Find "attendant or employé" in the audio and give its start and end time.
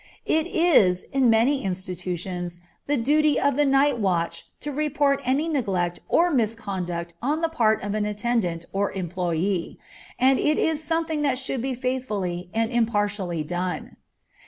8.07-9.77